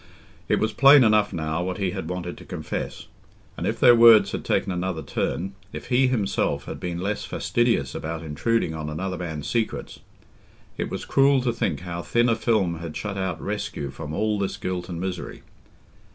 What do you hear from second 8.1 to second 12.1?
intruding on another man's secrets... it was cruel to think how